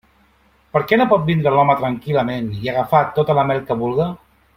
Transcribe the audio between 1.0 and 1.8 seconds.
no pot vindre l'home